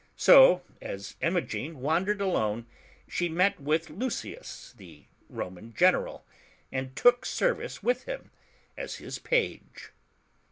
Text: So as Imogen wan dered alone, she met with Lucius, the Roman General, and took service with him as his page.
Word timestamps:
So 0.17 0.63
as 0.81 1.15
Imogen 1.21 1.79
wan 1.79 2.07
dered 2.07 2.21
alone, 2.21 2.65
she 3.07 3.29
met 3.29 3.59
with 3.59 3.91
Lucius, 3.91 4.73
the 4.75 5.05
Roman 5.29 5.75
General, 5.75 6.25
and 6.71 6.95
took 6.95 7.23
service 7.23 7.83
with 7.83 8.05
him 8.05 8.31
as 8.75 8.95
his 8.95 9.19
page. 9.19 9.91